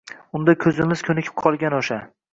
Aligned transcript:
unda 0.39 0.55
ko‘zimiz 0.63 1.03
ko‘nikib 1.11 1.37
qolgan 1.47 1.77
o‘sha 1.83 1.99